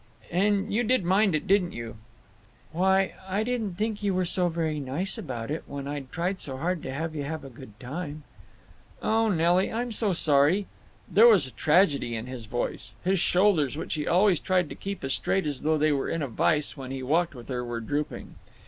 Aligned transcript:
"And 0.31 0.73
you 0.73 0.83
did 0.83 1.03
mind 1.05 1.35
it, 1.35 1.45
didn't 1.45 1.73
you?" 1.73 1.97
"Why, 2.71 3.13
I 3.27 3.43
didn't 3.43 3.75
think 3.75 4.01
you 4.01 4.15
were 4.15 4.25
so 4.25 4.49
very 4.49 4.79
nice 4.79 5.15
about 5.15 5.51
it—when 5.51 5.87
I'd 5.87 6.11
tried 6.11 6.39
so 6.39 6.57
hard 6.57 6.81
to 6.81 6.91
have 6.91 7.13
you 7.13 7.21
have 7.23 7.45
a 7.45 7.51
good 7.51 7.79
time—" 7.79 8.23
"Oh, 9.03 9.29
Nelly, 9.29 9.71
I'm 9.71 9.91
so 9.91 10.11
sorry—" 10.11 10.65
There 11.07 11.27
was 11.27 11.51
tragedy 11.51 12.15
in 12.15 12.25
his 12.25 12.45
voice. 12.47 12.93
His 13.03 13.19
shoulders, 13.19 13.77
which 13.77 13.93
he 13.93 14.07
always 14.07 14.39
tried 14.39 14.69
to 14.69 14.75
keep 14.75 15.03
as 15.03 15.13
straight 15.13 15.45
as 15.45 15.61
though 15.61 15.77
they 15.77 15.91
were 15.91 16.09
in 16.09 16.23
a 16.23 16.27
vise 16.27 16.75
when 16.75 16.89
he 16.89 17.03
walked 17.03 17.35
with 17.35 17.47
her, 17.49 17.63
were 17.63 17.79
drooping. 17.79 18.33